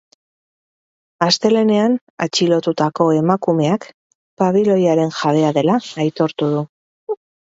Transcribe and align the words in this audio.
Astelehenean 1.25 1.97
atxilotutako 2.25 3.07
emakumeak 3.17 3.85
pabiloiaren 4.43 5.13
jabea 5.21 5.53
dela 5.59 5.77
aitortu 6.05 6.49
du. 6.55 6.65